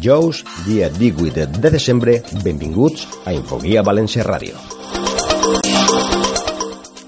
[0.00, 4.56] Dijous, dia 18 de desembre, benvinguts a Infoguia València Ràdio.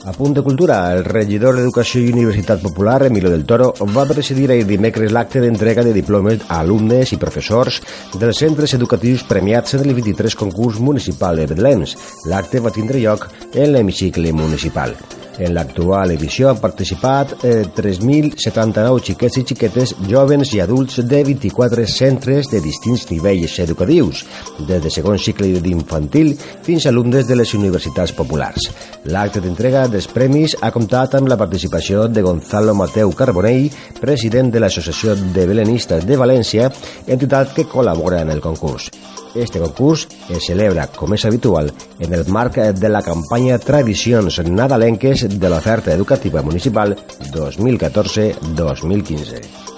[0.04, 4.50] A punt de cultura, el regidor d'Educació i Universitat Popular, Emilio del Toro, va presidir
[4.50, 7.80] ahir dimecres l'acte d'entrega de diplomes a alumnes i professors
[8.12, 11.96] dels centres educatius premiats en el 23 concurs municipal de Betlems.
[12.28, 14.98] L'acte va tindre lloc en l'hemicicle municipal.
[15.40, 21.86] En l'actual edició han participat eh, 3.079 xiquets i xiquetes, jovens i adults de 24
[21.88, 24.24] centres de distints nivells educatius,
[24.68, 26.34] des de segon cicle d'infantil
[26.66, 28.68] fins a alumnes de les universitats populars.
[29.08, 34.60] L'acte d'entrega dels premis ha comptat amb la participació de Gonzalo Mateu Carbonell, president de
[34.60, 36.68] l'Associació de Belenistes de València,
[37.06, 38.90] entitat que col·labora en el concurs.
[39.34, 45.38] Este concurs es celebra, com és habitual, en el marc de la campanya Tradicions nadalenques
[45.38, 46.96] de l'oferta educativa municipal
[47.32, 49.71] 2014-2015.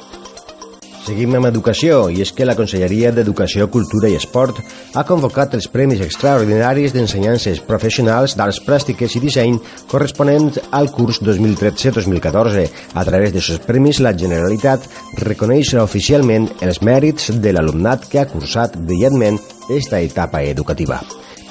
[1.04, 4.56] Seguim amb educació, i és que la Conselleria d'Educació, Cultura i Esport
[4.96, 9.58] ha convocat els Premis Extraordinaris d'Ensenyances Professionals d'Arts Plàstiques i Disseny
[9.90, 12.64] corresponents al curs 2013-2014.
[12.96, 14.88] A través d'aquests premis, la Generalitat
[15.20, 19.36] reconeix oficialment els mèrits de l'alumnat que ha cursat brillantment
[19.68, 21.02] esta etapa educativa.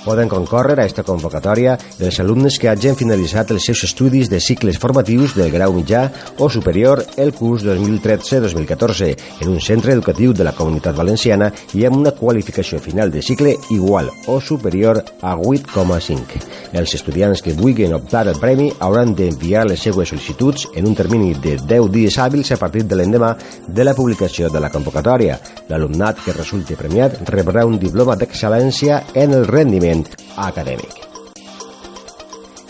[0.03, 4.75] Poden concórrer a esta convocatòria els alumnes que hagin finalitzat els seus estudis de cicles
[4.75, 6.01] formatius del grau mitjà
[6.43, 12.01] o superior el curs 2013-2014 en un centre educatiu de la Comunitat Valenciana i amb
[12.01, 16.43] una qualificació final de cicle igual o superior a 8,5.
[16.73, 21.31] Els estudiants que vulguin optar al premi hauran d'enviar les seues sol·licituds en un termini
[21.39, 23.37] de 10 dies hàbils a partir de l'endemà
[23.67, 25.39] de la publicació de la convocatòria.
[25.71, 29.92] L'alumnat que resulti premiat rebrà un diploma d'excel·lència en el rendiment
[30.35, 31.03] acadèmic.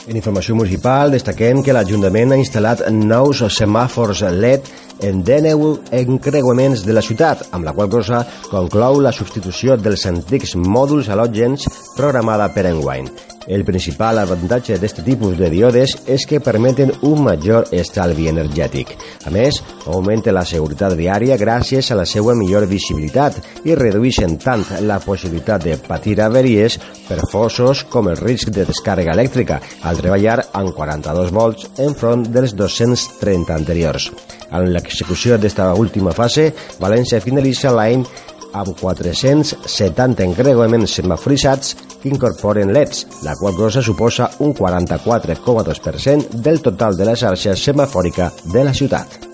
[0.03, 4.67] En informació municipal destaquem que l'Ajuntament ha instal·lat nous semàfors LED
[5.03, 10.55] en 19 encreuaments de la ciutat, amb la qual cosa conclou la substitució dels antics
[10.55, 11.67] mòduls halògens
[11.97, 13.11] programada per enguany.
[13.47, 18.93] El principal avantatge d'aquest tipus de diodes és que permeten un major estalvi energètic.
[19.27, 24.63] A més, augmenta la seguretat viària gràcies a la seva millor visibilitat i redueixen tant
[24.87, 26.79] la possibilitat de patir avaries
[27.09, 32.55] per fossos com el risc de descàrrega elèctrica al treballar amb 42 volts enfront dels
[32.55, 34.11] 230 anteriors.
[34.53, 38.05] En l'execució d'esta última fase, València finalitza l'any
[38.53, 46.97] amb 470 encreuaments semaforitzats que incorporen LEDs, la qual cosa suposa un 44,2% del total
[46.97, 49.32] de la xarxa semafòrica de la ciutat.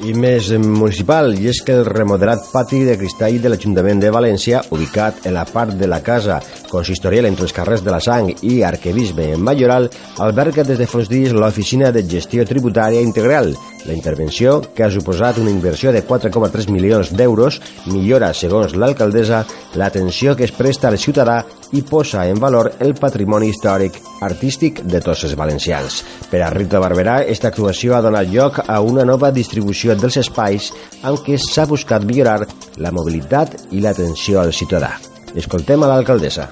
[0.00, 4.62] I més municipal, i és que el remodelat pati de cristall de l'Ajuntament de València,
[4.72, 6.38] ubicat en la part de la casa
[6.70, 9.90] consistorial entre els carrers de la Sang i Arquebisbe en Majoral,
[10.24, 13.52] alberga des de fons dies l'Oficina de Gestió Tributària Integral.
[13.86, 19.44] La intervenció, que ha suposat una inversió de 4,3 milions d'euros, millora, segons l'alcaldessa,
[19.80, 21.40] l'atenció que es presta al ciutadà
[21.72, 23.96] i posa en valor el patrimoni històric
[24.26, 26.02] artístic de tots els valencians.
[26.30, 30.70] Per a Rita Barberà, esta actuació ha donat lloc a una nova distribució dels espais
[31.02, 32.42] amb què s'ha buscat millorar
[32.76, 34.92] la mobilitat i l'atenció al ciutadà.
[35.34, 36.50] Escoltem a l'alcaldessa.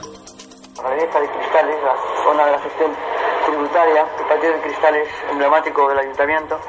[0.78, 1.06] La de
[1.36, 2.92] cristales, la zona de la gestión
[3.46, 6.60] tributaria, el patio de cristales emblemático del ayuntamiento,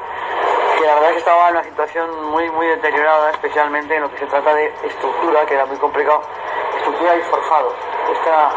[0.80, 4.10] que la verdad es que estaba en una situación muy, muy deteriorada, especialmente en lo
[4.10, 6.22] que se trata de estructura, que era muy complicado,
[6.76, 7.74] estructura y forjado.
[8.12, 8.50] Esta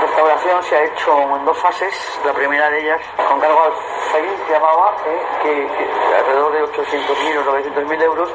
[0.00, 3.72] restauración se ha hecho en dos fases, la primera de ellas con cargo al
[4.10, 8.28] FAI, se llamaba, eh, que, que alrededor de 800.000 o 900.000 euros,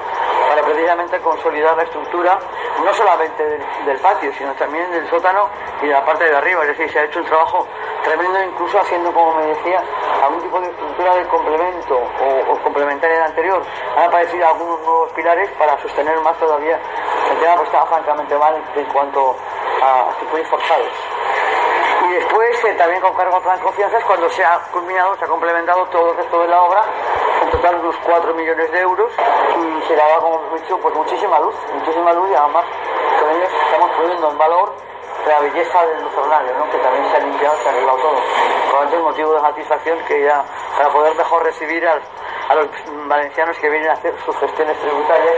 [0.47, 2.39] para precisamente consolidar la estructura,
[2.83, 5.49] no solamente del, del patio, sino también del sótano
[5.81, 7.67] y de la parte de arriba, es decir, se ha hecho un trabajo
[8.03, 9.84] tremendo, incluso haciendo, como me decía,
[10.23, 13.63] algún tipo de estructura de complemento o, complementaria de la anterior.
[13.97, 16.79] Han aparecido algunos nuevos pilares para sostener más todavía
[17.31, 19.35] el tema, pues estaba francamente mal en cuanto
[19.81, 20.90] a circuitos forzados.
[22.03, 25.25] Y después, eh, también con cargo a plan confianza, es cuando se ha culminado, se
[25.25, 26.81] ha complementado todo el resto de la obra,
[27.41, 31.40] en total unos 4 millones de euros, y se dado, como hemos dicho, pues muchísima
[31.40, 32.66] luz, muchísima luz, y además
[33.20, 34.91] con ellos estamos poniendo en valor
[35.28, 36.66] la belleza del lucernario, ¿no?
[36.72, 38.20] que también se ha limpiado, se ha arreglado todo.
[38.72, 40.44] Tanto, es motivo de satisfacción que ya,
[40.78, 42.02] para poder mejor recibir al-
[42.50, 42.68] a los
[43.08, 45.35] valencianos que vienen a hacer sus gestiones tributarias.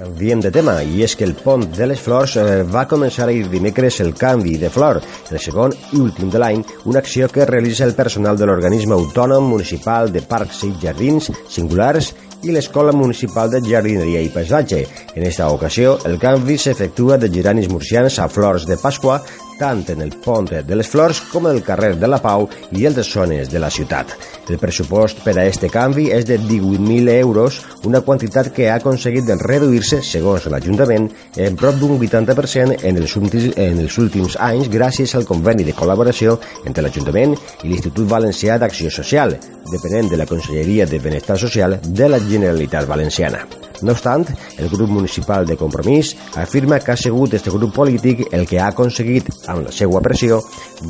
[0.00, 3.48] Canviem de tema, i és que el Pont de les Flors eh, va començar ahir
[3.52, 5.00] dimecres el canvi de flor,
[5.30, 9.44] el segon i últim de l'any, una acció que realitza el personal de l'organisme autònom
[9.50, 14.84] municipal de Parcs i Jardins Singulars i l'Escola Municipal de Jardineria i Paisatge.
[15.14, 19.20] En esta ocasió, el canvi s'efectua de geranis murcians a flors de Pasqua,
[19.60, 22.86] tant en el pont de les Flors com en el carrer de la Pau i
[22.88, 24.14] altres zones de la ciutat.
[24.50, 29.28] El pressupost per a este canvi és de 18.000 euros, una quantitat que ha aconseguit
[29.44, 35.14] reduir-se, segons l'Ajuntament, en prop d'un 80% en els, últims, en els últims anys gràcies
[35.14, 39.36] al conveni de col·laboració entre l'Ajuntament i l'Institut Valencià d'Acció Social,
[39.70, 43.69] depenent de la Conselleria de Benestar Social de la Generalitat Valenciana.
[43.82, 44.26] No obstant,
[44.58, 48.68] el grup municipal de Compromís afirma que ha sigut este grup polític el que ha
[48.68, 50.40] aconseguit, amb la seva pressió,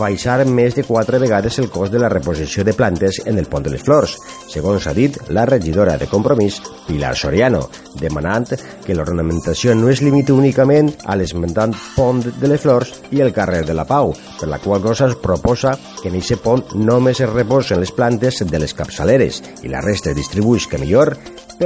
[0.00, 3.66] baixar més de quatre vegades el cost de la reposició de plantes en el Pont
[3.66, 4.16] de les Flors,
[4.50, 7.62] segons ha dit la regidora de Compromís, Pilar Soriano,
[8.00, 8.48] demanant
[8.84, 13.62] que l'ornamentació no es limiti únicament a l'esmentant Pont de les Flors i el carrer
[13.66, 17.30] de la Pau, per la qual cosa es proposa que en aquest pont només es
[17.30, 21.14] reposen les plantes de les capçaleres i la resta es distribueix que millor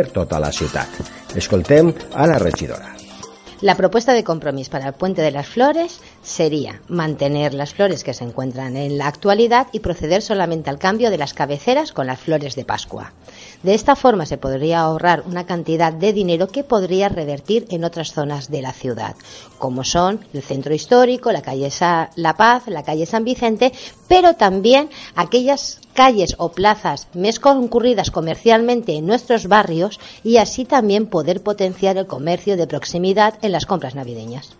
[0.02, 0.50] tota.
[1.35, 2.41] Escoltem a la.
[3.61, 8.12] La propuesta de compromiso para el Puente de las Flores sería mantener las flores que
[8.12, 12.20] se encuentran en la actualidad y proceder solamente al cambio de las cabeceras con las
[12.20, 13.12] flores de Pascua.
[13.64, 18.12] De esta forma se podría ahorrar una cantidad de dinero que podría revertir en otras
[18.12, 19.16] zonas de la ciudad,
[19.56, 21.70] como son el centro histórico, la calle
[22.16, 23.72] La Paz, la calle San Vicente,
[24.06, 31.06] pero también aquellas calles o plazas más concurridas comercialmente en nuestros barrios y así también
[31.06, 34.50] poder potenciar el comercio de proximidad en las compras navideñas.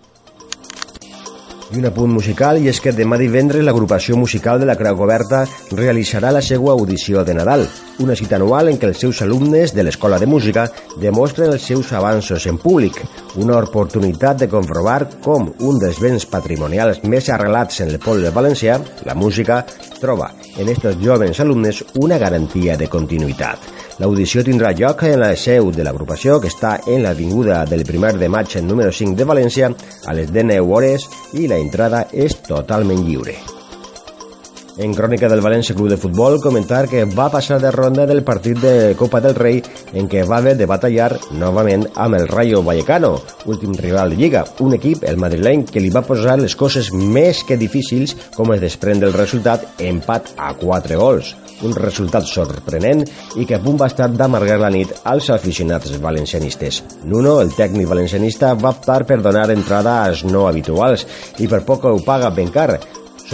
[1.75, 5.41] I un apunt musical, i és que demà divendres l'agrupació musical de la Creu Coberta
[5.75, 7.65] realitzarà la seva audició de Nadal,
[8.05, 10.69] una cita anual en què els seus alumnes de l'Escola de Música
[11.03, 13.01] demostren els seus avanços en públic,
[13.43, 18.79] una oportunitat de comprovar com un dels béns patrimonials més arrelats en el poble valencià,
[19.09, 19.65] la música,
[19.99, 23.59] troba en aquests joves alumnes una garantia de continuïtat.
[24.03, 28.27] L'audició tindrà lloc en la seu de l'agrupació que està en l'avinguda del primer de
[28.29, 31.05] maig número 5 de València a les 19 hores
[31.39, 33.37] i la entrada és totalment lliure.
[34.83, 38.59] En crònica del València Club de Futbol, comentar que va passar de ronda del partit
[38.59, 39.63] de Copa del Rei
[39.95, 43.13] en què va haver de batallar novament amb el Rayo Vallecano,
[43.47, 47.47] últim rival de Lliga, un equip, el madrileny, que li va posar les coses més
[47.47, 53.05] que difícils com es desprèn del resultat empat a 4 gols un resultat sorprenent
[53.39, 56.83] i que a punt va estar d'amargar la nit als aficionats valencianistes.
[57.05, 61.07] Nuno, el tècnic valencianista, va optar per donar entrada als no habituals
[61.39, 62.81] i per poc ho paga ben car,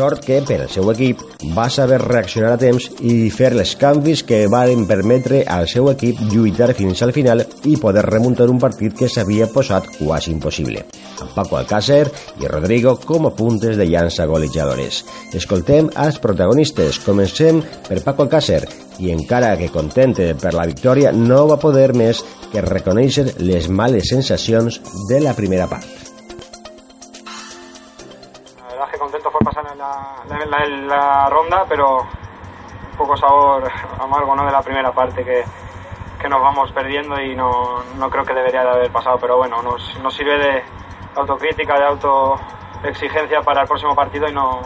[0.00, 1.20] Sort que, per al seu equip,
[1.52, 6.22] va saber reaccionar a temps i fer els canvis que van permetre al seu equip
[6.30, 10.86] lluitar fins al final i poder remuntar un partit que s'havia posat quasi impossible.
[11.20, 12.06] Amb Paco Alcácer
[12.40, 15.04] i Rodrigo com a puntes de llança golejadores.
[15.36, 17.02] Escoltem als protagonistes.
[17.04, 18.62] Comencem per Paco Alcácer
[19.04, 22.24] i encara que content per la victòria no va poder més
[22.54, 24.80] que reconèixer les males sensacions
[25.12, 26.09] de la primera part.
[29.76, 34.44] La, ronda, pero un poco sabor amargo ¿no?
[34.46, 35.44] de la primera parte que,
[36.20, 39.62] que nos vamos perdiendo y no, no, creo que debería de haber pasado, pero bueno,
[39.62, 40.62] nos, nos sirve de
[41.14, 44.60] autocrítica, de autoexigencia para el próximo partido y no,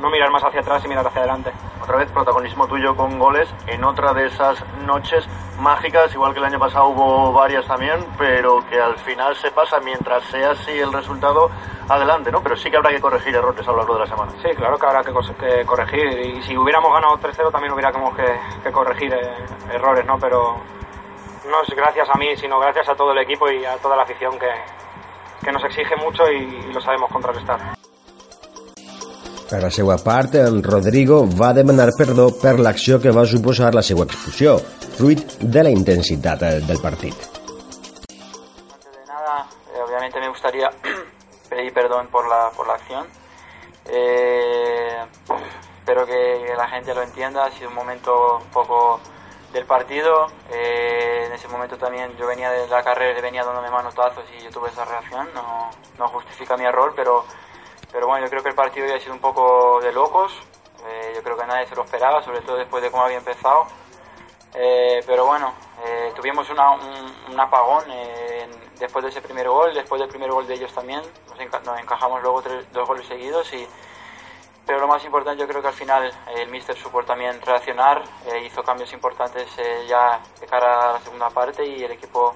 [0.00, 1.52] no mirar más hacia atrás y mirar hacia adelante.
[1.82, 5.28] Otra vez protagonismo tuyo con goles en otra de esas noches
[5.58, 9.80] mágicas, igual que el año pasado hubo varias también, pero que al final se pasa
[9.80, 11.50] mientras sea así el resultado
[11.88, 12.42] adelante, ¿no?
[12.42, 14.32] Pero sí que habrá que corregir errores a lo largo de la semana.
[14.42, 18.72] Sí, claro que habrá que, corregir y si hubiéramos ganado 3-0 también hubiéramos que, que
[18.72, 20.18] corregir eh, errores, ¿no?
[20.18, 20.56] Pero
[21.48, 24.02] no es gracias a mí, sino gracias a todo el equipo y a toda la
[24.02, 24.50] afición que,
[25.44, 27.58] que nos exige mucho y, y lo sabemos contrarrestar.
[29.48, 33.80] Per la seva part, en Rodrigo va demanar perdó per l'acció que va suposar la
[33.80, 34.58] seva expulsió,
[34.98, 37.14] fruit de la intensitat del partit.
[37.14, 40.68] Antes de nada, eh, obviamente me gustaría
[41.48, 43.06] pedir perdón por la, por la acción.
[43.86, 44.98] Eh,
[45.78, 48.98] espero que la gente lo entienda, ha sido un momento un poco
[49.52, 50.26] del partido.
[50.50, 54.50] Eh, en ese momento también yo venía de la carrera venía dándome manotazos y yo
[54.50, 55.28] tuve esa reacción.
[55.32, 57.24] No, no justifica mi error, pero
[57.92, 60.32] pero bueno, yo creo que el partido ya ha sido un poco de locos.
[60.84, 63.66] Eh, yo creo que nadie se lo esperaba, sobre todo después de cómo había empezado.
[64.54, 65.52] Eh, pero bueno,
[65.84, 67.84] eh, tuvimos un, apagón
[68.78, 71.02] después de ese primer gol, después del primer gol de ellos también.
[71.28, 73.52] Nos, encajamos luego dos goles seguidos.
[73.52, 73.66] y
[74.66, 78.02] Pero lo más importante, yo creo que al final el míster supo también reaccionar,
[78.44, 79.46] hizo cambios importantes
[79.86, 82.34] ya de cara a la segunda parte y el equipo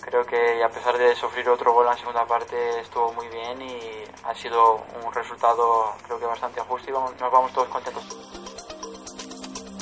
[0.00, 3.60] creo que a pesar de sufrir otro gol en la segunda parte estuvo muy bien
[3.60, 8.47] y ha sido un resultado creo que bastante justo y vamos, nos vamos todos contentos.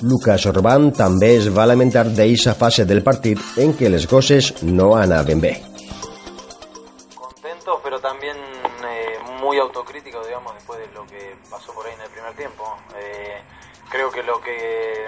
[0.03, 4.91] Lucas Orbán també es va lamentar d'eixa fase del partit en què les coses no
[4.95, 5.53] anaven bé.
[7.17, 12.03] Contento, pero también eh, muy autocrítico, digamos, después de lo que pasó por ahí en
[12.03, 12.65] el primer tiempo.
[12.99, 13.41] Eh,
[13.89, 15.05] creo que lo que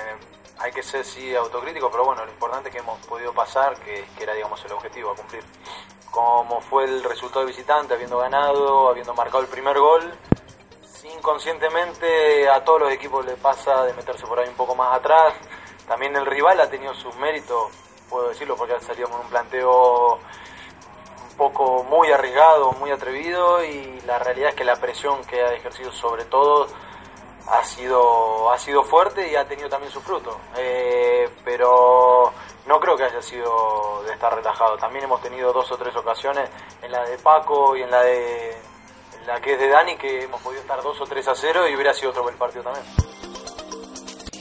[0.59, 4.05] hay que ser sí autocrítico, pero bueno, lo importante es que hemos podido pasar, que,
[4.19, 5.45] era digamos el objetivo a cumplir.
[6.11, 10.15] Como fue el resultado de visitante, habiendo ganado, habiendo marcado el primer gol,
[11.15, 15.35] inconscientemente a todos los equipos le pasa de meterse por ahí un poco más atrás.
[15.87, 17.73] También el rival ha tenido sus méritos,
[18.09, 24.01] puedo decirlo, porque ha salido con un planteo un poco muy arriesgado, muy atrevido y
[24.07, 26.67] la realidad es que la presión que ha ejercido sobre todo
[27.47, 30.39] ha sido, ha sido fuerte y ha tenido también su fruto.
[30.57, 32.33] Eh, pero
[32.67, 34.77] no creo que haya sido de estar relajado.
[34.77, 36.51] También hemos tenido dos o tres ocasiones,
[36.83, 38.57] en la de Paco y en la de
[39.29, 41.75] la que es de Dani, que hemos podido estar 2 o 3 a 0 y
[41.75, 42.85] hubiera sido otro buen partido también.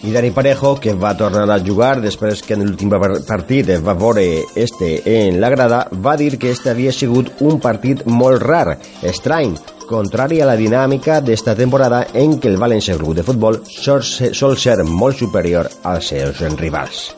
[0.04, 2.92] I Dani Parejo, que va tornar a jugar després que en l'últim
[3.28, 8.06] partit va veure este en la grada, va dir que este havia sigut un partit
[8.06, 9.58] molt rar, estrany,
[9.90, 14.84] contrari a la dinàmica d'esta temporada en què el València Club de Futbol sol ser
[14.86, 17.17] molt superior als seus rivals.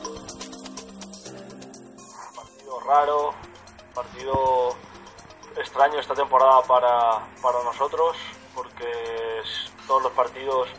[6.40, 8.16] Temporada para, para nosotros,
[8.56, 8.86] porque
[9.86, 10.70] todos los partidos,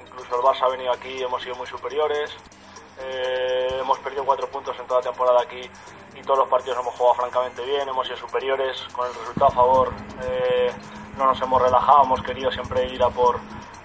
[0.00, 2.30] incluso el Barça ha venido aquí, hemos sido muy superiores.
[2.98, 5.60] Eh, hemos perdido cuatro puntos en toda la temporada aquí
[6.14, 9.54] y todos los partidos hemos jugado francamente bien, hemos sido superiores, con el resultado a
[9.54, 9.92] favor
[10.22, 10.70] eh,
[11.16, 13.36] no nos hemos relajado, hemos querido siempre ir a por,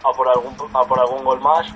[0.03, 1.67] a por, algún, a por algún gol más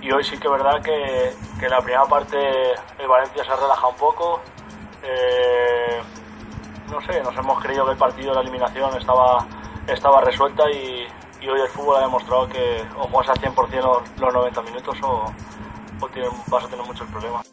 [0.00, 3.56] y hoy sí que es verdad que, que la primera parte el Valencia se ha
[3.56, 4.40] relajado un poco.
[5.02, 6.02] Eh,
[6.90, 9.46] no sé, nos hemos creído que el partido de la eliminación estaba,
[9.86, 11.06] estaba resuelta y,
[11.44, 14.96] y hoy el fútbol ha demostrado que o juegas al 100% los, los 90 minutos
[15.02, 15.24] o,
[16.00, 16.08] o
[16.48, 17.46] vas a tener muchos problemas.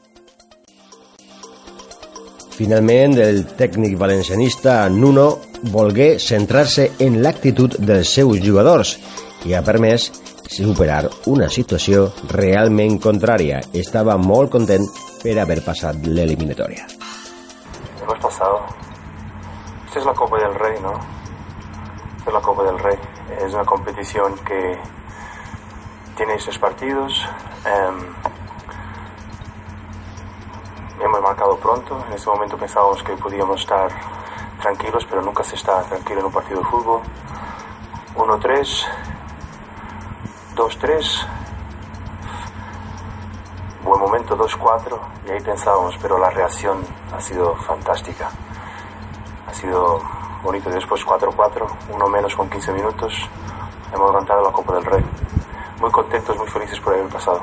[2.57, 5.27] Finalment, el tècnic valencianista Nuno
[5.69, 8.95] volgué centrar-se en l'actitud dels seus jugadors
[9.45, 10.09] i ha permès
[10.49, 13.61] superar una situació realment contrària.
[13.77, 14.89] Estava molt content
[15.21, 16.96] per haver passat l'eliminatòria.
[19.97, 20.93] Esta es la Copa del Rey, ¿no?
[22.23, 22.99] Es la Copa del Rey.
[23.41, 24.79] Es una competición que
[26.15, 27.27] tiene seis partidos.
[27.65, 27.89] Eh,
[31.01, 32.05] hemos marcado pronto.
[32.09, 33.89] En este momento pensábamos que podíamos estar
[34.61, 37.01] tranquilos, pero nunca se está tranquilo en un partido de fútbol.
[38.17, 38.85] 1-3,
[40.55, 41.27] 2-3,
[43.83, 48.29] buen momento 2-4 y ahí pensábamos, pero la reacción ha sido fantástica
[49.57, 50.01] sido
[50.43, 50.69] bonito.
[50.69, 53.13] Después 4-4, uno menos con 15 minutos,
[53.93, 55.03] hemos levantado la Copa del Rey.
[55.81, 57.41] Muy contentos, muy felices por haber pasado.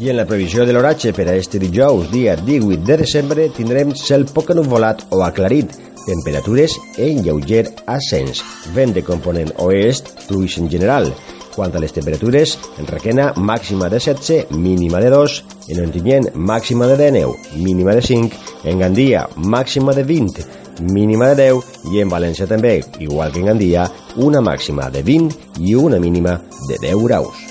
[0.00, 3.90] I en la previsió de l'oratge per a este dijous, dia 18 de desembre, tindrem
[3.92, 5.74] cel poc envolat o aclarit,
[6.06, 8.40] temperatures en lleuger ascens,
[8.72, 11.10] vent de component oest, fluix en general,
[11.54, 15.36] quant a les temperatures, en Requena màxima de 17, mínima de 2,
[15.68, 20.46] en Ontinyent màxima de 19, mínima de 5, en Gandia màxima de 20,
[20.92, 25.62] mínima de 10 i en València també, igual que en Gandia, una màxima de 20
[25.66, 27.46] i una mínima de 10 graus.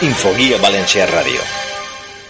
[0.00, 1.69] Infoguia València Ràdio